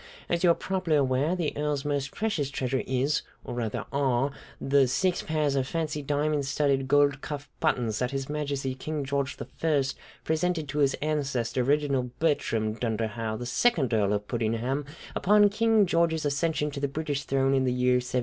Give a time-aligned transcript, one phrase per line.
[0.27, 4.87] As you are probably aware, the Earl's most precious treasure is, or, rather, are the
[4.87, 9.83] six pairs of fancy, diamond studded, gold cuff buttons that His Majesty King George I
[10.23, 14.85] presented to his ancestor, Reginald Bertram Dunderhaugh, the second Earl of Puddingham,
[15.15, 18.19] upon King George's accession to the British throne in the year 1714.